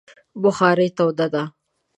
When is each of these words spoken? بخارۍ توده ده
بخارۍ 0.41 0.89
توده 0.97 1.27
ده 1.33 1.43